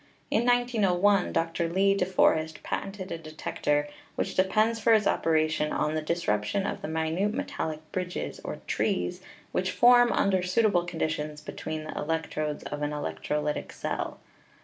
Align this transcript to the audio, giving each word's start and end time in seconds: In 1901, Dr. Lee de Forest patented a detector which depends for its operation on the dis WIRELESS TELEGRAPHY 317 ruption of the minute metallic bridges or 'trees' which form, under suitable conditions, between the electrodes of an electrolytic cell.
In 0.31 0.47
1901, 0.47 1.31
Dr. 1.31 1.69
Lee 1.69 1.93
de 1.93 2.07
Forest 2.07 2.63
patented 2.63 3.11
a 3.11 3.19
detector 3.19 3.87
which 4.15 4.33
depends 4.33 4.79
for 4.79 4.93
its 4.93 5.05
operation 5.05 5.71
on 5.71 5.93
the 5.93 6.01
dis 6.01 6.25
WIRELESS 6.25 6.53
TELEGRAPHY 6.53 6.53
317 6.53 6.65
ruption 6.65 6.73
of 6.73 6.81
the 6.81 6.87
minute 6.87 7.33
metallic 7.35 7.91
bridges 7.91 8.39
or 8.43 8.55
'trees' 8.65 9.21
which 9.51 9.69
form, 9.69 10.11
under 10.11 10.41
suitable 10.41 10.85
conditions, 10.85 11.39
between 11.39 11.83
the 11.83 11.95
electrodes 11.95 12.63
of 12.63 12.81
an 12.81 12.89
electrolytic 12.93 13.71
cell. 13.71 14.19